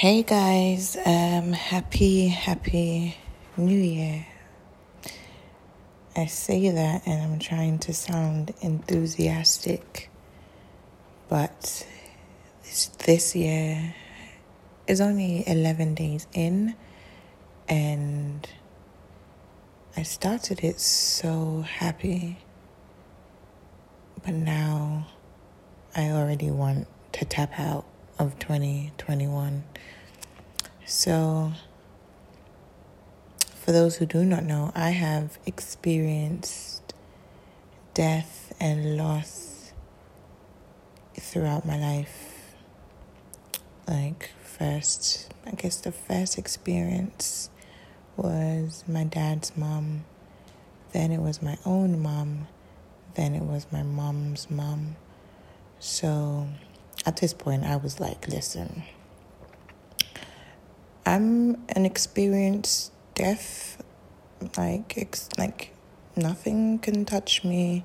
[0.00, 3.18] Hey guys, um, happy, happy
[3.58, 4.26] New Year.
[6.16, 10.08] I say that and I'm trying to sound enthusiastic,
[11.28, 11.86] but
[12.62, 13.94] this, this year
[14.86, 16.76] is only 11 days in,
[17.68, 18.48] and
[19.98, 22.38] I started it so happy,
[24.24, 25.08] but now
[25.94, 27.84] I already want to tap out
[28.20, 29.64] of 2021.
[30.84, 31.52] So,
[33.54, 36.92] for those who do not know, I have experienced
[37.94, 39.72] death and loss
[41.18, 42.54] throughout my life.
[43.88, 47.48] Like, first, I guess the first experience
[48.18, 50.04] was my dad's mom,
[50.92, 52.48] then it was my own mom,
[53.14, 54.96] then it was my mom's mom.
[55.78, 56.48] So,
[57.06, 58.82] at this point, I was like, listen,
[61.06, 63.78] I'm an experienced deaf.
[64.56, 65.74] Like, ex- like
[66.16, 67.84] nothing can touch me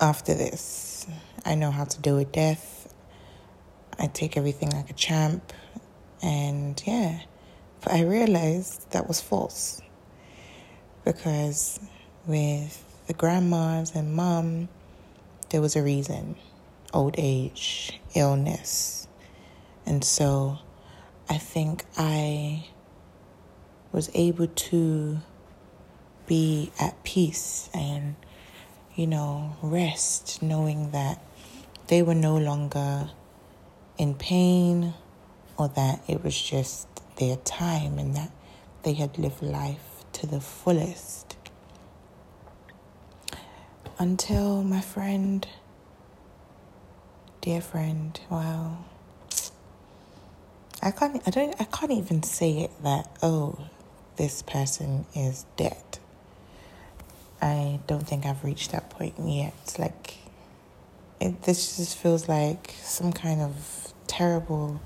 [0.00, 1.06] after this.
[1.44, 2.92] I know how to deal with death.
[3.98, 5.52] I take everything like a champ.
[6.22, 7.20] And yeah,
[7.82, 9.80] but I realized that was false.
[11.04, 11.80] Because
[12.26, 14.68] with the grandmas and mom,
[15.50, 16.36] there was a reason
[16.92, 19.06] old age, illness.
[19.86, 20.58] And so
[21.28, 22.66] I think I
[23.92, 25.18] was able to
[26.26, 28.14] be at peace and,
[28.94, 31.22] you know, rest knowing that
[31.88, 33.10] they were no longer
[33.98, 34.94] in pain
[35.56, 38.30] or that it was just their time and that
[38.82, 41.36] they had lived life to the fullest.
[43.98, 45.46] Until my friend,
[47.40, 48.84] dear friend, wow.
[50.82, 53.58] I can't I don't I can't even say it that oh
[54.16, 55.98] this person is dead.
[57.40, 59.76] I don't think I've reached that point yet.
[59.78, 60.16] Like
[61.20, 64.80] it this just feels like some kind of terrible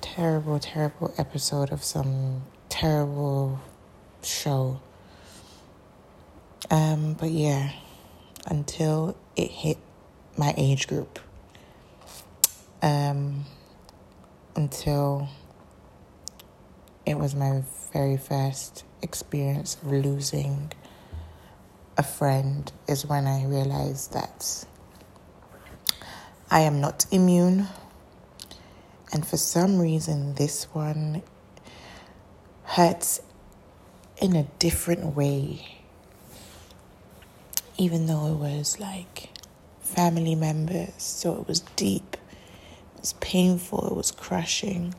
[0.00, 3.60] terrible terrible episode of some terrible
[4.22, 4.80] show.
[6.70, 7.72] Um but yeah,
[8.46, 9.78] until it hit
[10.36, 11.18] my age group.
[12.82, 13.44] Um
[14.56, 15.28] until
[17.06, 17.62] it was my
[17.92, 20.72] very first experience of losing
[21.96, 24.64] a friend is when I realized that
[26.50, 27.68] I am not immune.
[29.12, 31.22] And for some reason, this one
[32.64, 33.20] hurts
[34.20, 35.78] in a different way.
[37.76, 39.30] Even though it was like
[39.84, 42.16] family members, so it was deep
[42.94, 44.94] it was painful, it was crushing.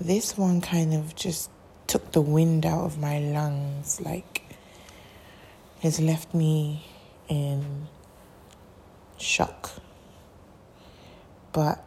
[0.00, 1.50] This one kind of just
[1.86, 4.42] took the wind out of my lungs, like,
[5.80, 6.86] has left me
[7.28, 7.88] in
[9.18, 9.70] shock.
[11.52, 11.84] But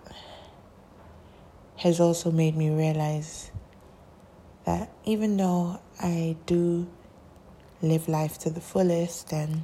[1.78, 3.52] has also made me realize
[4.66, 6.88] that even though I do
[7.82, 9.64] live life to the fullest and,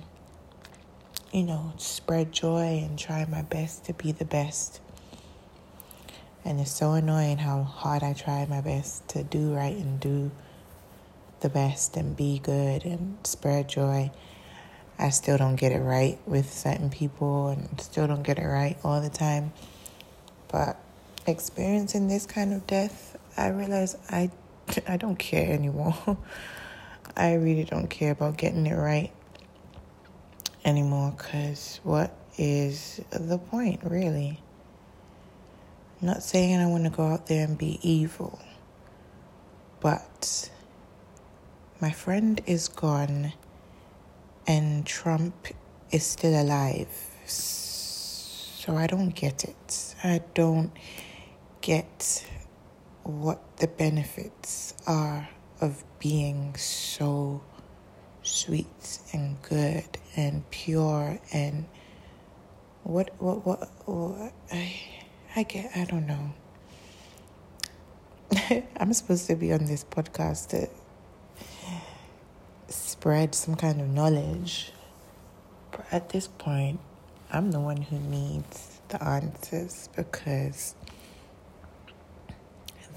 [1.38, 4.82] you know, spread joy and try my best to be the best
[6.48, 10.32] and it's so annoying how hard I try my best to do right and do
[11.42, 14.12] the best and be good and spread joy.
[14.98, 18.78] I still don't get it right with certain people and still don't get it right
[18.82, 19.52] all the time.
[20.48, 20.80] But
[21.26, 24.32] experiencing this kind of death, I realize I
[24.88, 26.18] I don't care anymore.
[27.18, 29.12] I really don't care about getting it right
[30.68, 34.40] anymore cuz what is the point really?
[36.00, 38.38] I'm not saying I want to go out there and be evil,
[39.80, 40.52] but
[41.80, 43.34] my friend is gone
[44.46, 45.48] and Trump
[45.92, 46.90] is still alive.
[47.26, 49.96] So I don't get it.
[50.04, 50.72] I don't
[51.62, 52.26] get
[53.04, 55.30] what the benefits are
[55.62, 57.42] of being so
[58.22, 61.66] sweet and good and pure and
[62.84, 64.74] what what what, what I
[65.36, 66.34] I get, I don't know.
[68.78, 70.68] I'm supposed to be on this podcast to
[72.70, 74.72] spread some kind of knowledge.
[75.72, 76.80] But at this point,
[77.32, 80.74] I'm the one who needs the answers because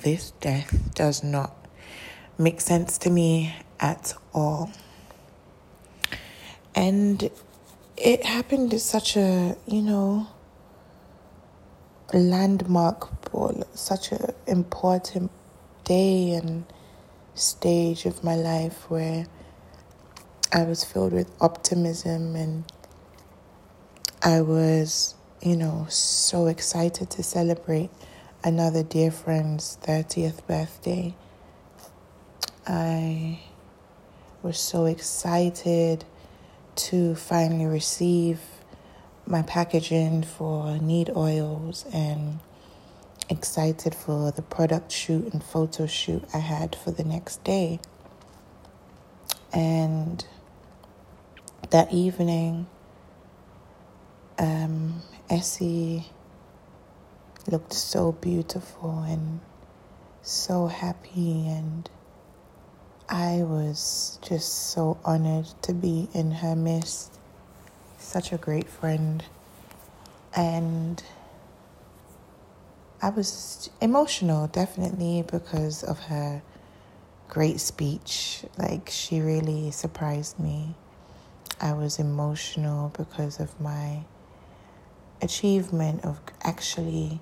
[0.01, 1.55] this death does not
[2.39, 4.71] make sense to me at all.
[6.75, 7.31] And
[7.97, 10.29] it happened at such a, you know,
[12.13, 15.31] landmark ball, such an important
[15.85, 16.65] day and
[17.35, 19.27] stage of my life where
[20.53, 22.65] I was filled with optimism and
[24.23, 27.91] I was, you know, so excited to celebrate
[28.43, 31.15] another dear friend's 30th birthday.
[32.67, 33.41] I
[34.43, 36.05] was so excited
[36.89, 38.41] to finally receive
[39.27, 42.41] my packaging for Need Oils and
[43.29, 47.81] excited for the product shoot and photo shoot I had for the next day.
[49.53, 50.25] And
[51.71, 52.67] that evening,
[54.39, 56.07] um, Essie
[57.47, 59.41] looked so beautiful and
[60.23, 61.89] so happy, and
[63.13, 67.19] I was just so honored to be in her midst.
[67.99, 69.25] Such a great friend.
[70.37, 71.03] And
[73.03, 76.41] I was emotional, definitely, because of her
[77.27, 78.45] great speech.
[78.57, 80.77] Like, she really surprised me.
[81.61, 84.05] I was emotional because of my
[85.21, 87.19] achievement of actually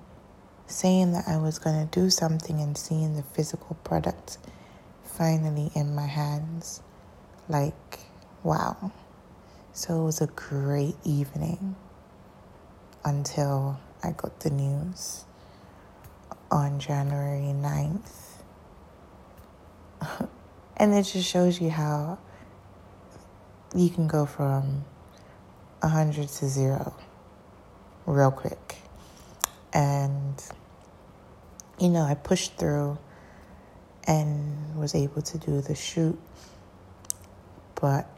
[0.67, 4.37] saying that I was going to do something and seeing the physical product
[5.19, 6.81] finally in my hands.
[7.49, 7.99] Like,
[8.41, 8.93] wow.
[9.73, 11.75] So it was a great evening
[13.03, 15.25] until I got the news
[16.49, 18.13] on January 9th.
[20.77, 22.17] and it just shows you how
[23.75, 24.85] you can go from
[25.81, 26.95] 100 to zero
[28.05, 28.77] real quick.
[29.73, 30.41] And,
[31.77, 32.97] you know, I pushed through
[34.09, 36.19] and was able to do the shoot.
[37.79, 38.09] But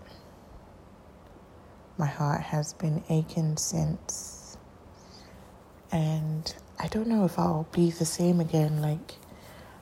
[1.97, 4.57] my heart has been aching since.
[5.91, 8.81] And I don't know if I'll be the same again.
[8.81, 9.17] Like,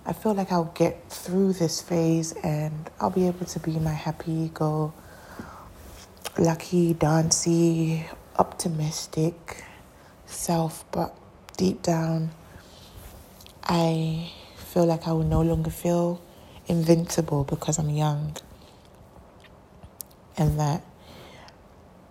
[0.04, 3.94] I feel like I'll get through this phase and I'll be able to be my
[3.94, 4.92] happy, go
[6.40, 9.64] lucky, dancey, optimistic
[10.26, 10.84] self.
[10.92, 11.16] But
[11.56, 12.32] deep down,
[13.64, 14.32] I
[14.70, 16.22] feel like I will no longer feel
[16.68, 18.38] invincible because I'm young.
[20.38, 20.84] And that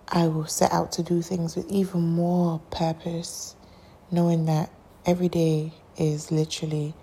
[0.09, 3.55] I will set out to do things with even more purpose,
[4.11, 4.69] knowing that
[5.05, 6.93] every day is literally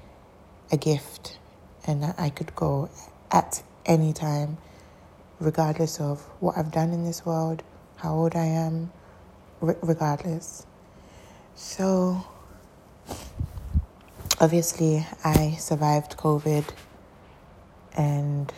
[0.70, 1.38] a gift
[1.86, 2.90] and that I could go
[3.30, 4.58] at any time,
[5.40, 7.62] regardless of what I've done in this world,
[7.96, 8.92] how old I am,
[9.60, 10.66] regardless.
[11.54, 12.26] So,
[14.40, 16.64] obviously, I survived COVID,
[17.96, 18.52] and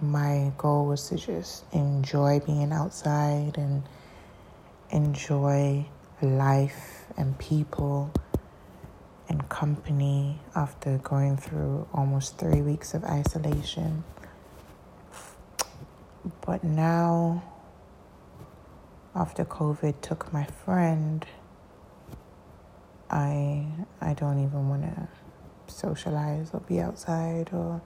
[0.00, 3.82] my goal was to just enjoy being outside and
[4.90, 5.86] enjoy
[6.20, 8.12] life and people
[9.28, 14.04] and company after going through almost three weeks of isolation.
[16.46, 17.42] But now,
[19.14, 21.26] after COVID took my friend,
[23.12, 23.66] I
[24.00, 25.08] I don't even want to
[25.66, 27.82] socialize or be outside or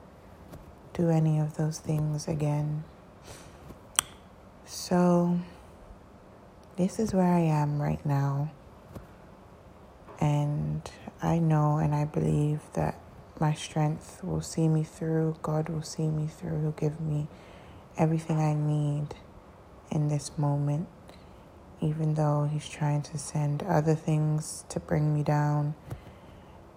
[0.94, 2.84] do any of those things again.
[4.64, 5.38] So
[6.76, 8.52] this is where I am right now.
[10.20, 10.88] And
[11.22, 12.98] I know and I believe that
[13.38, 15.36] my strength will see me through.
[15.42, 16.60] God will see me through.
[16.62, 17.28] He'll give me
[17.98, 19.14] everything I need
[19.90, 20.88] in this moment,
[21.80, 25.74] even though He's trying to send other things to bring me down,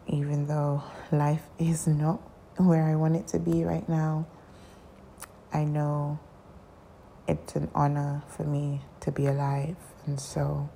[0.08, 2.22] even though life is not
[2.58, 4.28] where I want it to be right now.
[5.54, 6.20] I know
[7.28, 10.70] it's an honor for me to be alive, and so